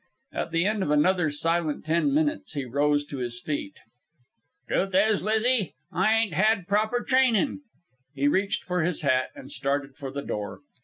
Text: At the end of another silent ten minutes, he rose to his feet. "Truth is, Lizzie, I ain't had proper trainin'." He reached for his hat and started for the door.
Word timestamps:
At 0.33 0.49
the 0.49 0.65
end 0.65 0.81
of 0.81 0.89
another 0.89 1.29
silent 1.29 1.85
ten 1.85 2.11
minutes, 2.11 2.53
he 2.53 2.65
rose 2.65 3.05
to 3.05 3.19
his 3.19 3.39
feet. 3.39 3.75
"Truth 4.67 4.95
is, 4.95 5.23
Lizzie, 5.23 5.75
I 5.91 6.15
ain't 6.15 6.33
had 6.33 6.67
proper 6.67 7.01
trainin'." 7.01 7.61
He 8.15 8.27
reached 8.27 8.63
for 8.63 8.81
his 8.81 9.01
hat 9.01 9.29
and 9.35 9.51
started 9.51 9.95
for 9.97 10.09
the 10.09 10.23
door. 10.23 10.61